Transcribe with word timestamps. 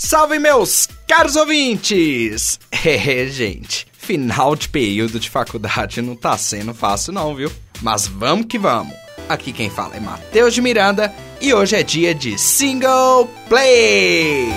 Salve 0.00 0.38
meus 0.38 0.88
caros 1.08 1.34
ouvintes! 1.34 2.60
É, 2.70 3.26
gente, 3.26 3.84
final 3.92 4.54
de 4.54 4.68
período 4.68 5.18
de 5.18 5.28
faculdade 5.28 6.00
não 6.00 6.14
tá 6.14 6.38
sendo 6.38 6.72
fácil 6.72 7.12
não, 7.12 7.34
viu? 7.34 7.50
Mas 7.82 8.06
vamos 8.06 8.46
que 8.46 8.56
vamos. 8.56 8.94
Aqui 9.28 9.52
quem 9.52 9.68
fala 9.68 9.96
é 9.96 10.00
Matheus 10.00 10.54
de 10.54 10.62
Miranda 10.62 11.12
e 11.40 11.52
hoje 11.52 11.74
é 11.74 11.82
dia 11.82 12.14
de 12.14 12.38
Single 12.38 13.28
Play! 13.48 14.48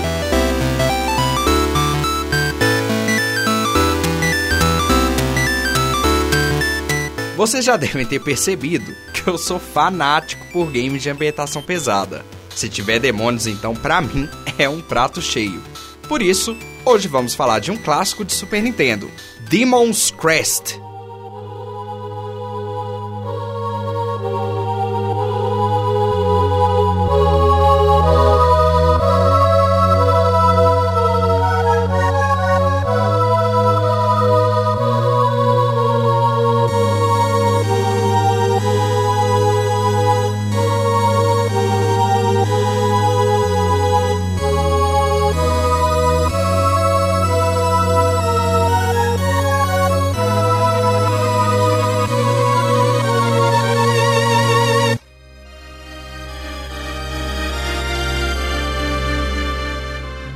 Vocês 7.35 7.65
já 7.65 7.75
devem 7.77 8.05
ter 8.05 8.19
percebido 8.19 8.95
que 9.11 9.27
eu 9.27 9.39
sou 9.39 9.59
fanático 9.59 10.45
por 10.53 10.71
games 10.71 11.01
de 11.01 11.09
ambientação 11.09 11.63
pesada. 11.63 12.23
Se 12.55 12.69
tiver 12.69 12.99
demônios, 12.99 13.47
então 13.47 13.73
pra 13.73 13.99
mim 14.01 14.29
é 14.57 14.67
um 14.67 14.81
prato 14.81 15.21
cheio. 15.21 15.61
Por 16.07 16.21
isso, 16.21 16.57
hoje 16.85 17.07
vamos 17.07 17.33
falar 17.33 17.59
de 17.59 17.71
um 17.71 17.77
clássico 17.77 18.25
de 18.25 18.33
Super 18.33 18.61
Nintendo, 18.61 19.09
Demon's 19.49 20.11
Crest. 20.11 20.79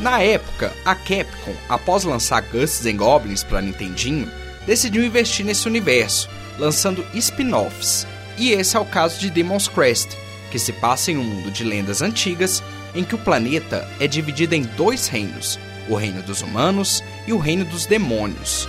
Na 0.00 0.22
época, 0.22 0.72
a 0.86 0.94
Capcom, 0.94 1.52
após 1.68 2.04
lançar 2.04 2.40
Ghosts 2.40 2.86
and 2.86 2.96
Goblins 2.96 3.44
para 3.44 3.60
Nintendinho, 3.60 4.26
decidiu 4.64 5.04
investir 5.04 5.44
nesse 5.44 5.68
universo, 5.68 6.30
lançando 6.58 7.04
spin-offs. 7.12 8.06
E 8.38 8.52
esse 8.52 8.78
é 8.78 8.80
o 8.80 8.86
caso 8.86 9.20
de 9.20 9.28
Demon's 9.28 9.68
Crest, 9.68 10.16
que 10.50 10.58
se 10.58 10.72
passa 10.72 11.12
em 11.12 11.18
um 11.18 11.24
mundo 11.24 11.50
de 11.50 11.64
lendas 11.64 12.00
antigas 12.00 12.62
em 12.94 13.04
que 13.04 13.14
o 13.14 13.18
planeta 13.18 13.86
é 14.00 14.06
dividido 14.06 14.54
em 14.54 14.62
dois 14.62 15.06
reinos, 15.06 15.58
o 15.86 15.96
reino 15.96 16.22
dos 16.22 16.40
humanos 16.40 17.04
e 17.26 17.34
o 17.34 17.38
reino 17.38 17.66
dos 17.66 17.84
demônios. 17.84 18.66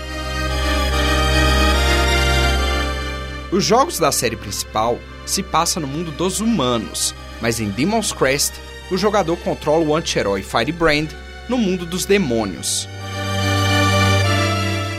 Os 3.54 3.64
jogos 3.64 4.00
da 4.00 4.12
série 4.12 4.36
principal 4.36 4.98
se 5.28 5.44
passam 5.44 5.80
no 5.80 5.88
mundo 5.88 6.12
dos 6.12 6.40
humanos, 6.40 7.14
mas 7.40 7.60
em 7.60 7.70
Demon's 7.70 8.12
Crest, 8.12 8.52
o 8.90 8.98
jogador 8.98 9.38
controla 9.38 9.86
o 9.86 9.96
anti-herói 9.96 10.42
Firebrand 10.42 11.10
no 11.48 11.56
mundo 11.56 11.86
dos 11.86 12.04
demônios. 12.04 12.90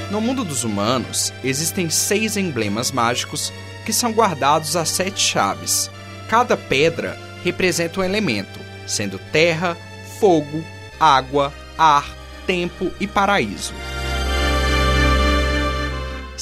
No 0.08 0.20
mundo 0.20 0.44
dos 0.44 0.62
humanos, 0.62 1.32
existem 1.42 1.90
seis 1.90 2.36
emblemas 2.36 2.92
mágicos 2.92 3.52
que 3.84 3.92
são 3.92 4.12
guardados 4.12 4.76
a 4.76 4.84
sete 4.84 5.20
chaves. 5.20 5.90
Cada 6.28 6.56
pedra 6.56 7.18
representa 7.42 7.98
um 7.98 8.04
elemento, 8.04 8.60
sendo 8.86 9.18
terra, 9.32 9.76
fogo, 10.20 10.64
água, 11.00 11.52
ar, 11.76 12.06
tempo 12.46 12.92
e 13.00 13.08
paraíso. 13.08 13.74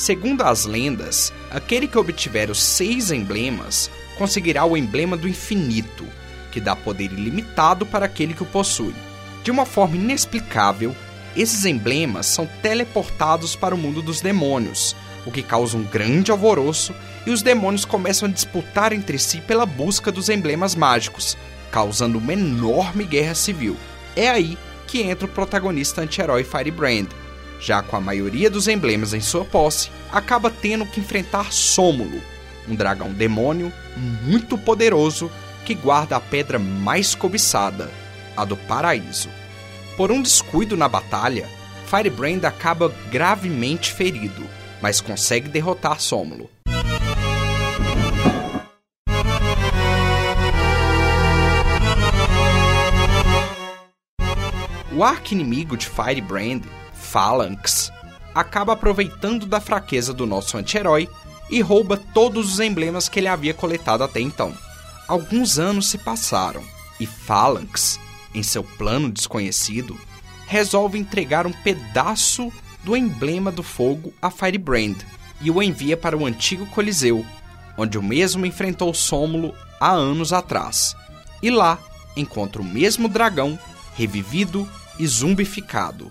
Segundo 0.03 0.43
as 0.43 0.65
lendas, 0.65 1.33
aquele 1.49 1.87
que 1.87 1.97
obtiver 1.97 2.51
os 2.51 2.61
seis 2.61 3.13
emblemas 3.13 3.89
conseguirá 4.19 4.65
o 4.65 4.77
emblema 4.77 5.17
do 5.17 5.29
infinito, 5.29 6.05
que 6.51 6.61
dá 6.61 6.75
poder 6.75 7.13
ilimitado 7.13 7.87
para 7.87 8.07
aquele 8.07 8.35
que 8.35 8.43
o 8.43 8.47
possui. 8.47 8.97
De 9.45 9.51
uma 9.53 9.65
forma 9.65 9.95
inexplicável, 9.95 10.93
esses 11.37 11.65
emblemas 11.65 12.27
são 12.27 12.47
teleportados 12.61 13.55
para 13.55 13.77
o 13.77 13.79
mundo 13.79 14.03
dos 14.03 14.21
demônios, 14.21 14.97
o 15.25 15.31
que 15.31 15.41
causa 15.41 15.77
um 15.77 15.85
grande 15.85 16.33
alvoroço 16.33 16.93
e 17.25 17.31
os 17.31 17.41
demônios 17.41 17.85
começam 17.85 18.29
a 18.29 18.33
disputar 18.33 18.93
entre 18.93 19.21
si 19.21 19.41
pela 19.41 19.65
busca 19.65 20.11
dos 20.11 20.29
emblemas 20.29 20.75
mágicos, 20.75 21.39
causando 21.71 22.19
uma 22.19 22.33
enorme 22.33 23.05
guerra 23.05 23.37
civil. 23.37 23.77
É 24.17 24.29
aí 24.29 24.59
que 24.85 25.01
entra 25.01 25.27
o 25.27 25.31
protagonista 25.31 26.01
anti-herói 26.01 26.43
Firebrand, 26.43 27.07
já 27.63 27.81
com 27.81 27.97
a 27.97 28.01
maioria 28.01 28.51
dos 28.51 28.67
emblemas 28.67 29.15
em 29.15 29.21
sua 29.21 29.45
posse, 29.45 29.89
acaba 30.11 30.51
tendo 30.51 30.85
que 30.85 30.99
enfrentar 30.99 31.53
Sômulo, 31.53 32.21
um 32.69 32.75
dragão 32.75 33.13
demônio 33.13 33.73
muito 34.25 34.59
poderoso 34.59 35.31
que 35.65 35.75
guarda 35.75 36.17
a 36.17 36.21
pedra 36.21 36.59
mais 36.59 37.15
cobiçada, 37.15 37.89
a 38.37 38.45
do 38.45 38.57
paraíso. 38.57 39.29
Por 39.97 40.11
um 40.11 40.21
descuido 40.21 40.77
na 40.77 40.89
batalha, 40.89 41.49
Firebrand 41.87 42.45
acaba 42.45 42.93
gravemente 43.11 43.93
ferido, 43.93 44.45
mas 44.81 45.01
consegue 45.01 45.49
derrotar 45.49 46.01
Sômulo. 46.01 46.51
O 54.95 55.05
arqui-inimigo 55.05 55.77
de 55.77 55.89
Firebrand 55.89 56.63
Phalanx, 57.13 57.93
acaba 58.35 58.73
aproveitando 58.73 59.45
da 59.45 59.61
fraqueza 59.61 60.15
do 60.15 60.27
nosso 60.27 60.57
anti-herói 60.57 61.07
e 61.51 61.61
rouba 61.61 61.99
todos 61.99 62.55
os 62.55 62.59
emblemas 62.59 63.07
que 63.07 63.21
ele 63.21 63.29
havia 63.29 63.53
coletado 63.53 64.03
até 64.03 64.19
então. 64.19 64.55
Alguns 65.07 65.59
anos 65.59 65.91
se 65.91 65.99
passaram 65.99 66.65
e 66.99 67.05
Phalanx, 67.07 68.01
em 68.35 68.43
seu 68.43 68.65
plano 68.65 69.13
desconhecido, 69.13 69.95
resolve 70.47 70.99
entregar 70.99 71.47
um 71.47 71.53
pedaço 71.53 72.51
do 72.83 72.97
emblema 72.97 73.53
do 73.53 73.63
fogo 73.63 74.15
a 74.23 74.31
Firebrand 74.31 74.97
e 75.43 75.51
o 75.51 75.63
envia 75.63 75.99
para 75.99 76.17
o 76.17 76.25
antigo 76.25 76.65
Coliseu, 76.69 77.27
onde 77.77 77.99
o 77.99 78.03
mesmo 78.03 78.47
enfrentou 78.47 78.95
Sômulo 78.95 79.55
há 79.79 79.91
anos 79.91 80.33
atrás. 80.33 80.97
E 81.43 81.51
lá 81.51 81.79
encontra 82.17 82.63
o 82.63 82.65
mesmo 82.65 83.07
dragão 83.07 83.59
revivido 83.95 84.67
e 84.99 85.07
zumbificado. 85.07 86.11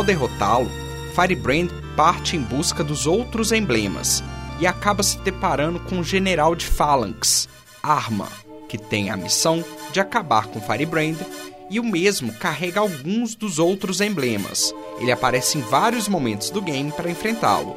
Ao 0.00 0.04
derrotá-lo, 0.04 0.70
Firebrand 1.14 1.68
parte 1.94 2.34
em 2.34 2.40
busca 2.40 2.82
dos 2.82 3.06
outros 3.06 3.52
emblemas 3.52 4.24
e 4.58 4.66
acaba 4.66 5.02
se 5.02 5.18
deparando 5.18 5.78
com 5.78 5.98
o 5.98 6.02
general 6.02 6.54
de 6.54 6.64
Phalanx, 6.64 7.46
Arma, 7.82 8.26
que 8.66 8.78
tem 8.78 9.10
a 9.10 9.16
missão 9.18 9.62
de 9.92 10.00
acabar 10.00 10.46
com 10.46 10.58
Firebrand 10.58 11.18
e 11.68 11.78
o 11.78 11.84
mesmo 11.84 12.32
carrega 12.32 12.80
alguns 12.80 13.34
dos 13.34 13.58
outros 13.58 14.00
emblemas. 14.00 14.74
Ele 14.98 15.12
aparece 15.12 15.58
em 15.58 15.60
vários 15.60 16.08
momentos 16.08 16.48
do 16.48 16.62
game 16.62 16.90
para 16.92 17.10
enfrentá-lo. 17.10 17.76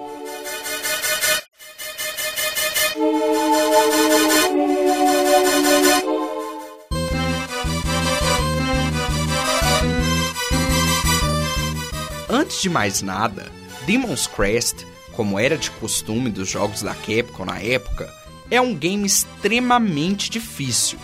Antes 12.43 12.61
de 12.61 12.69
mais 12.69 13.01
nada, 13.01 13.49
Demon's 13.85 14.27
Crest, 14.27 14.85
como 15.13 15.39
era 15.39 15.57
de 15.57 15.71
costume 15.71 16.29
dos 16.29 16.49
jogos 16.49 16.81
da 16.81 16.93
Capcom 16.93 17.45
na 17.45 17.57
época, 17.57 18.13
é 18.51 18.59
um 18.59 18.75
game 18.75 19.07
extremamente 19.07 20.29
difícil. 20.29 20.99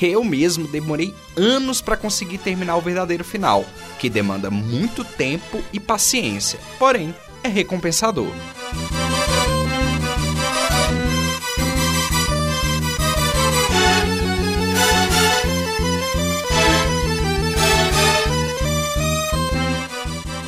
Eu 0.00 0.24
mesmo 0.24 0.66
demorei 0.66 1.14
anos 1.36 1.80
para 1.80 1.96
conseguir 1.96 2.38
terminar 2.38 2.74
o 2.74 2.80
verdadeiro 2.80 3.22
final, 3.22 3.64
que 4.00 4.10
demanda 4.10 4.50
muito 4.50 5.04
tempo 5.04 5.62
e 5.72 5.78
paciência, 5.78 6.58
porém 6.80 7.14
é 7.44 7.48
recompensador. 7.48 8.32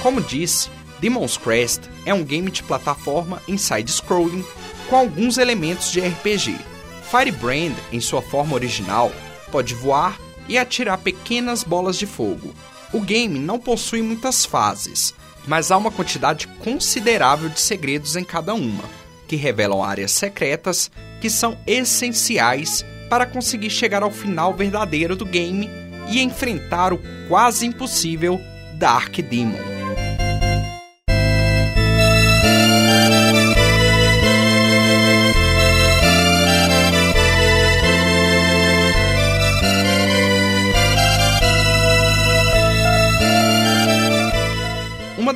Como 0.04 0.20
disse, 0.20 0.68
Demon's 1.00 1.38
Crest 1.38 1.80
é 2.04 2.12
um 2.12 2.22
game 2.22 2.50
de 2.50 2.62
plataforma 2.62 3.40
em 3.48 3.56
side-scrolling 3.56 4.44
com 4.90 4.96
alguns 4.96 5.38
elementos 5.38 5.90
de 5.90 5.98
RPG. 5.98 6.58
Firebrand, 7.10 7.72
em 7.90 8.00
sua 8.00 8.20
forma 8.20 8.52
original, 8.54 9.10
pode 9.50 9.74
voar 9.74 10.20
e 10.46 10.58
atirar 10.58 10.98
pequenas 10.98 11.64
bolas 11.64 11.96
de 11.96 12.04
fogo. 12.04 12.54
O 12.92 13.00
game 13.00 13.38
não 13.38 13.58
possui 13.58 14.02
muitas 14.02 14.44
fases, 14.44 15.14
mas 15.46 15.70
há 15.70 15.78
uma 15.78 15.90
quantidade 15.90 16.48
considerável 16.62 17.48
de 17.48 17.58
segredos 17.58 18.14
em 18.14 18.24
cada 18.24 18.52
uma, 18.52 18.84
que 19.26 19.36
revelam 19.36 19.82
áreas 19.82 20.12
secretas 20.12 20.90
que 21.18 21.30
são 21.30 21.56
essenciais 21.66 22.84
para 23.08 23.24
conseguir 23.24 23.70
chegar 23.70 24.02
ao 24.02 24.10
final 24.10 24.52
verdadeiro 24.52 25.16
do 25.16 25.24
game 25.24 25.66
e 26.10 26.20
enfrentar 26.20 26.92
o 26.92 27.00
quase 27.26 27.64
impossível 27.64 28.38
Dark 28.78 29.16
Demon. 29.16 29.73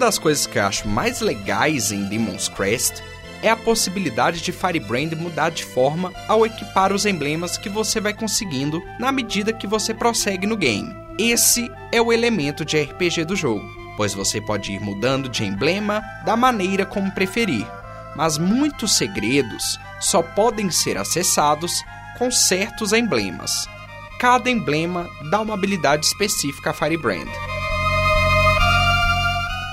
Das 0.09 0.19
coisas 0.19 0.47
que 0.47 0.59
eu 0.59 0.65
acho 0.65 0.89
mais 0.89 1.21
legais 1.21 1.93
em 1.93 2.09
Demon's 2.09 2.49
Crest 2.49 3.03
é 3.43 3.51
a 3.51 3.57
possibilidade 3.57 4.41
de 4.41 4.53
Firebrand 4.53 5.13
mudar 5.15 5.51
de 5.51 5.63
forma 5.63 6.11
ao 6.27 6.47
equipar 6.47 6.95
os 6.95 7.05
emblemas 7.05 7.59
que 7.59 7.69
você 7.69 8.01
vai 8.01 8.15
conseguindo 8.15 8.83
na 8.99 9.13
medida 9.13 9.53
que 9.53 9.67
você 9.67 9.93
prossegue 9.93 10.47
no 10.47 10.57
game. 10.57 10.97
Esse 11.19 11.71
é 11.93 12.01
o 12.01 12.11
elemento 12.11 12.65
de 12.65 12.81
RPG 12.81 13.27
do 13.27 13.37
jogo, 13.37 13.69
pois 13.99 14.15
você 14.15 14.41
pode 14.41 14.73
ir 14.73 14.81
mudando 14.81 15.29
de 15.29 15.45
emblema 15.45 16.03
da 16.25 16.35
maneira 16.35 16.87
como 16.87 17.13
preferir, 17.13 17.67
mas 18.17 18.39
muitos 18.39 18.97
segredos 18.97 19.79
só 20.01 20.23
podem 20.23 20.71
ser 20.71 20.97
acessados 20.97 21.83
com 22.17 22.31
certos 22.31 22.95
emblemas. 22.95 23.69
Cada 24.19 24.49
emblema 24.49 25.07
dá 25.31 25.39
uma 25.43 25.53
habilidade 25.53 26.07
específica 26.07 26.71
a 26.71 26.73
Firebrand. 26.73 27.29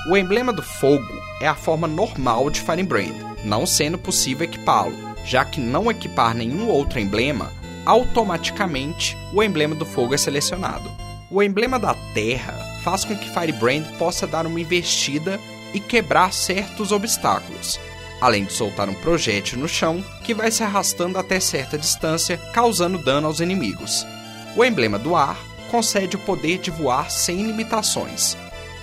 O 0.08 0.16
emblema 0.16 0.52
do 0.52 0.62
fogo 0.62 1.20
é 1.40 1.48
a 1.48 1.54
forma 1.56 1.88
normal 1.88 2.48
de 2.48 2.60
Firebrand, 2.60 3.14
não 3.44 3.66
sendo 3.66 3.98
possível 3.98 4.44
equipá-lo, 4.44 4.94
já 5.24 5.44
que 5.44 5.58
não 5.58 5.90
equipar 5.90 6.32
nenhum 6.32 6.68
outro 6.68 7.00
emblema, 7.00 7.52
automaticamente 7.84 9.16
o 9.32 9.42
emblema 9.42 9.74
do 9.74 9.84
fogo 9.84 10.14
é 10.14 10.16
selecionado. 10.16 10.88
O 11.28 11.42
emblema 11.42 11.76
da 11.76 11.92
terra 12.14 12.54
faz 12.84 13.04
com 13.04 13.16
que 13.16 13.28
Firebrand 13.28 13.82
possa 13.98 14.28
dar 14.28 14.46
uma 14.46 14.60
investida 14.60 15.40
e 15.74 15.80
quebrar 15.80 16.32
certos 16.32 16.92
obstáculos, 16.92 17.80
além 18.20 18.44
de 18.44 18.52
soltar 18.52 18.88
um 18.88 18.94
projétil 18.94 19.58
no 19.58 19.68
chão 19.68 20.04
que 20.22 20.32
vai 20.32 20.52
se 20.52 20.62
arrastando 20.62 21.18
até 21.18 21.40
certa 21.40 21.76
distância, 21.76 22.38
causando 22.54 23.02
dano 23.02 23.26
aos 23.26 23.40
inimigos. 23.40 24.06
O 24.56 24.64
emblema 24.64 25.00
do 25.00 25.16
ar 25.16 25.36
concede 25.68 26.14
o 26.14 26.20
poder 26.20 26.58
de 26.58 26.70
voar 26.70 27.10
sem 27.10 27.42
limitações. 27.42 28.36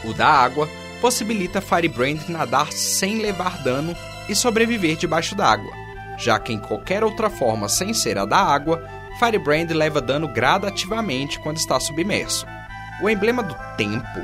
O 0.04 0.14
da 0.14 0.28
água 0.28 0.70
possibilita 1.04 1.60
Firebrand 1.60 2.30
nadar 2.30 2.72
sem 2.72 3.18
levar 3.18 3.62
dano 3.62 3.94
e 4.30 4.34
sobreviver 4.34 4.96
debaixo 4.96 5.36
d'água, 5.36 5.70
já 6.18 6.40
que 6.40 6.54
em 6.54 6.58
qualquer 6.58 7.04
outra 7.04 7.30
forma 7.30 7.68
sem 7.68 7.94
ser 7.94 8.18
a 8.18 8.24
da 8.24 8.38
água, 8.38 8.82
Firebrand 9.20 9.68
leva 9.74 10.00
dano 10.00 10.30
gradativamente 10.30 11.38
quando 11.40 11.58
está 11.58 11.78
submerso. 11.78 12.46
O 13.02 13.10
emblema 13.10 13.44
do 13.44 13.54
tempo 13.76 14.22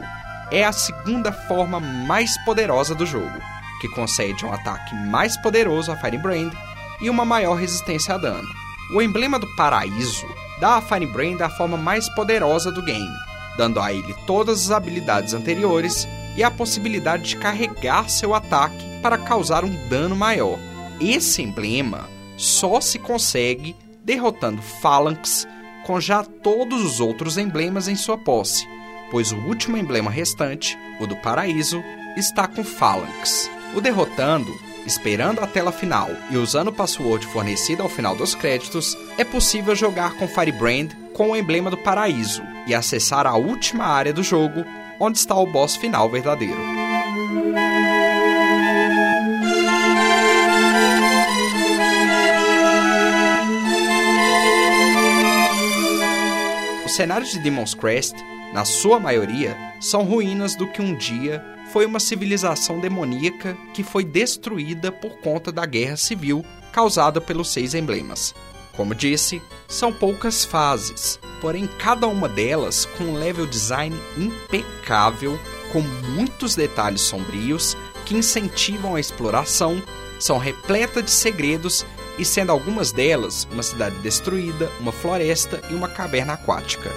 é 0.49 0.63
a 0.63 0.71
segunda 0.71 1.33
forma 1.33 1.81
mais 1.81 2.37
poderosa 2.45 2.95
do 2.95 3.05
jogo, 3.05 3.39
que 3.81 3.89
concede 3.89 4.45
um 4.45 4.53
ataque 4.53 4.95
mais 4.95 5.35
poderoso 5.35 5.91
a 5.91 5.97
Firebrand 5.97 6.53
e 7.01 7.09
uma 7.09 7.25
maior 7.25 7.55
resistência 7.55 8.15
a 8.15 8.17
dano. 8.17 8.47
O 8.95 9.01
emblema 9.01 9.37
do 9.37 9.53
paraíso 9.57 10.25
dá 10.61 10.75
a 10.75 10.81
Firebrand 10.81 11.41
a 11.41 11.49
forma 11.49 11.75
mais 11.75 12.07
poderosa 12.15 12.71
do 12.71 12.81
game, 12.81 13.17
dando 13.57 13.81
a 13.81 13.91
ele 13.91 14.15
todas 14.25 14.61
as 14.61 14.71
habilidades 14.71 15.33
anteriores 15.33 16.07
e 16.39 16.43
a 16.43 16.49
possibilidade 16.49 17.23
de 17.23 17.35
carregar 17.35 18.09
seu 18.09 18.33
ataque 18.33 18.81
para 19.01 19.17
causar 19.17 19.65
um 19.65 19.89
dano 19.89 20.15
maior. 20.15 20.57
Esse 21.01 21.41
emblema 21.41 22.09
só 22.37 22.79
se 22.79 22.97
consegue 22.97 23.75
derrotando 24.05 24.61
Phalanx 24.61 25.45
com 25.85 25.99
já 25.99 26.23
todos 26.23 26.81
os 26.81 27.01
outros 27.01 27.37
emblemas 27.37 27.89
em 27.89 27.95
sua 27.97 28.17
posse, 28.17 28.65
pois 29.11 29.33
o 29.33 29.37
último 29.37 29.75
emblema 29.75 30.09
restante, 30.09 30.77
o 31.01 31.05
do 31.05 31.17
Paraíso, 31.17 31.83
está 32.15 32.47
com 32.47 32.63
Phalanx. 32.63 33.51
O 33.75 33.81
derrotando, 33.81 34.57
esperando 34.85 35.41
a 35.41 35.47
tela 35.47 35.73
final 35.73 36.07
e 36.31 36.37
usando 36.37 36.69
o 36.69 36.73
password 36.73 37.27
fornecido 37.27 37.83
ao 37.83 37.89
final 37.89 38.15
dos 38.15 38.33
créditos, 38.33 38.97
é 39.17 39.25
possível 39.25 39.75
jogar 39.75 40.13
com 40.13 40.25
Firebrand 40.25 40.91
com 41.13 41.31
o 41.31 41.35
emblema 41.35 41.69
do 41.69 41.77
Paraíso 41.77 42.41
e 42.65 42.73
acessar 42.73 43.27
a 43.27 43.35
última 43.35 43.83
área 43.83 44.13
do 44.13 44.23
jogo 44.23 44.63
onde 44.99 45.17
está 45.17 45.35
o 45.35 45.47
boss 45.47 45.75
final 45.75 46.09
verdadeiro. 46.09 46.59
Os 56.85 56.95
cenários 56.95 57.31
de 57.31 57.39
Demon's 57.39 57.73
Crest, 57.73 58.15
na 58.53 58.65
sua 58.65 58.99
maioria, 58.99 59.55
são 59.79 60.03
ruínas 60.03 60.55
do 60.55 60.67
que 60.67 60.81
um 60.81 60.95
dia 60.95 61.43
foi 61.71 61.85
uma 61.85 61.99
civilização 61.99 62.79
demoníaca 62.79 63.55
que 63.73 63.83
foi 63.83 64.03
destruída 64.03 64.91
por 64.91 65.19
conta 65.19 65.51
da 65.51 65.65
guerra 65.65 65.95
civil 65.95 66.43
causada 66.71 67.21
pelos 67.21 67.49
seis 67.49 67.75
emblemas. 67.75 68.33
Como 68.75 68.95
disse, 68.95 69.41
são 69.67 69.91
poucas 69.91 70.45
fases, 70.45 71.19
porém 71.41 71.67
cada 71.77 72.07
uma 72.07 72.27
delas 72.29 72.85
com 72.97 73.05
um 73.05 73.13
level 73.13 73.45
design 73.45 73.95
impecável, 74.17 75.39
com 75.71 75.81
muitos 75.81 76.55
detalhes 76.55 77.01
sombrios 77.01 77.75
que 78.05 78.15
incentivam 78.15 78.95
a 78.95 78.99
exploração, 78.99 79.81
são 80.19 80.37
repletas 80.37 81.03
de 81.05 81.11
segredos 81.11 81.85
e 82.17 82.25
sendo 82.25 82.51
algumas 82.51 82.91
delas 82.91 83.47
uma 83.51 83.63
cidade 83.63 83.95
destruída, 83.97 84.69
uma 84.79 84.91
floresta 84.91 85.61
e 85.69 85.73
uma 85.73 85.87
caverna 85.87 86.33
aquática. 86.33 86.89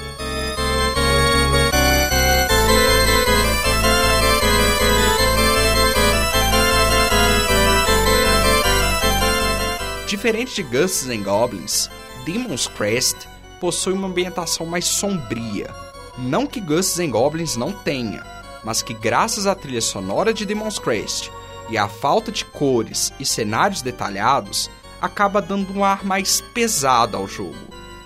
Diferente 10.12 10.56
de 10.56 10.62
Ghosts 10.62 11.08
and 11.08 11.22
Goblins, 11.22 11.88
Demon's 12.26 12.66
Crest 12.66 13.26
possui 13.58 13.94
uma 13.94 14.08
ambientação 14.08 14.66
mais 14.66 14.84
sombria. 14.84 15.74
Não 16.18 16.46
que 16.46 16.60
Ghosts 16.60 16.98
and 16.98 17.08
Goblins 17.08 17.56
não 17.56 17.72
tenha, 17.72 18.22
mas 18.62 18.82
que 18.82 18.92
graças 18.92 19.46
à 19.46 19.54
trilha 19.54 19.80
sonora 19.80 20.34
de 20.34 20.44
Demon's 20.44 20.78
Crest 20.78 21.30
e 21.70 21.78
à 21.78 21.88
falta 21.88 22.30
de 22.30 22.44
cores 22.44 23.10
e 23.18 23.24
cenários 23.24 23.80
detalhados, 23.80 24.70
acaba 25.00 25.40
dando 25.40 25.72
um 25.72 25.82
ar 25.82 26.04
mais 26.04 26.42
pesado 26.42 27.16
ao 27.16 27.26
jogo. 27.26 27.56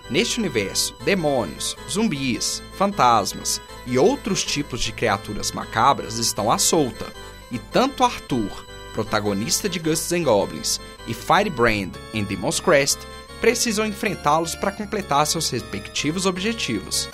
Neste 0.08 0.38
universo, 0.38 0.94
demônios, 1.04 1.76
zumbis, 1.90 2.62
fantasmas 2.78 3.60
e 3.84 3.98
outros 3.98 4.44
tipos 4.44 4.80
de 4.80 4.92
criaturas 4.92 5.50
macabras 5.50 6.18
estão 6.18 6.52
à 6.52 6.56
solta, 6.56 7.12
e 7.50 7.58
tanto 7.58 8.04
Arthur, 8.04 8.64
protagonista 8.96 9.68
de 9.68 9.78
Ghosts 9.78 10.10
and 10.12 10.22
Goblins, 10.22 10.80
e 11.06 11.12
Firebrand 11.12 11.90
em 12.14 12.24
Demon's 12.24 12.58
Crest 12.58 12.98
precisam 13.42 13.86
enfrentá-los 13.86 14.54
para 14.54 14.72
completar 14.72 15.26
seus 15.26 15.50
respectivos 15.50 16.24
objetivos. 16.24 17.08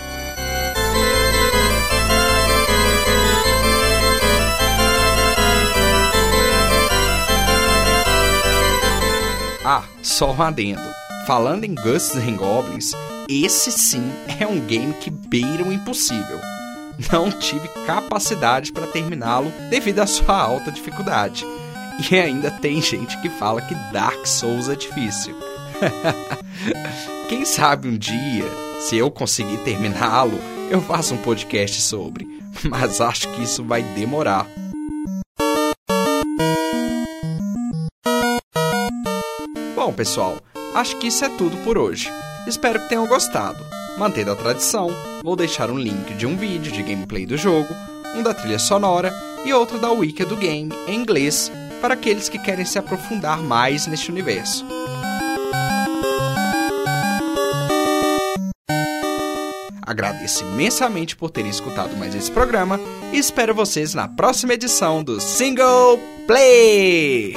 Ah, 9.64 9.84
só 10.02 10.32
um 10.32 10.42
adendo. 10.42 10.82
Falando 11.26 11.64
em 11.64 11.74
Ghosts 11.74 12.16
and 12.16 12.36
Goblins, 12.36 12.92
esse 13.28 13.70
sim 13.72 14.12
é 14.40 14.46
um 14.46 14.60
game 14.60 14.94
que 14.94 15.10
beira 15.10 15.64
o 15.64 15.72
impossível. 15.72 16.40
Não 17.10 17.30
tive 17.30 17.66
capacidade 17.86 18.72
para 18.72 18.86
terminá-lo 18.86 19.50
devido 19.70 20.00
à 20.00 20.06
sua 20.06 20.36
alta 20.36 20.70
dificuldade. 20.70 21.44
E 22.10 22.18
ainda 22.18 22.50
tem 22.50 22.80
gente 22.80 23.20
que 23.20 23.28
fala 23.28 23.62
que 23.62 23.74
Dark 23.92 24.26
Souls 24.26 24.68
é 24.68 24.74
difícil. 24.74 25.34
Quem 27.28 27.44
sabe 27.44 27.88
um 27.88 27.96
dia, 27.96 28.44
se 28.80 28.96
eu 28.96 29.10
conseguir 29.10 29.58
terminá-lo, 29.58 30.38
eu 30.70 30.80
faço 30.80 31.14
um 31.14 31.18
podcast 31.18 31.80
sobre. 31.80 32.26
Mas 32.64 33.00
acho 33.00 33.28
que 33.28 33.42
isso 33.42 33.64
vai 33.64 33.82
demorar. 33.82 34.46
Bom, 39.74 39.92
pessoal, 39.92 40.40
acho 40.74 40.96
que 40.98 41.08
isso 41.08 41.24
é 41.24 41.28
tudo 41.30 41.56
por 41.64 41.78
hoje. 41.78 42.10
Espero 42.46 42.80
que 42.80 42.88
tenham 42.88 43.06
gostado. 43.06 43.64
Mantendo 43.98 44.32
a 44.32 44.36
tradição, 44.36 44.90
vou 45.22 45.36
deixar 45.36 45.70
um 45.70 45.78
link 45.78 46.14
de 46.14 46.26
um 46.26 46.36
vídeo 46.36 46.72
de 46.72 46.82
gameplay 46.82 47.26
do 47.26 47.36
jogo, 47.36 47.74
um 48.16 48.22
da 48.22 48.32
trilha 48.32 48.58
sonora 48.58 49.12
e 49.44 49.52
outro 49.52 49.78
da 49.78 49.90
wiki 49.90 50.24
do 50.24 50.36
game 50.36 50.72
em 50.86 50.94
inglês 50.94 51.50
para 51.82 51.94
aqueles 51.94 52.28
que 52.28 52.38
querem 52.38 52.64
se 52.64 52.78
aprofundar 52.78 53.42
mais 53.42 53.88
neste 53.88 54.08
universo. 54.08 54.64
Agradeço 59.84 60.44
imensamente 60.44 61.16
por 61.16 61.30
terem 61.30 61.50
escutado 61.50 61.96
mais 61.96 62.14
esse 62.14 62.30
programa 62.30 62.80
e 63.12 63.18
espero 63.18 63.52
vocês 63.52 63.92
na 63.92 64.08
próxima 64.08 64.54
edição 64.54 65.02
do 65.02 65.20
Single 65.20 65.98
Play! 66.26 67.34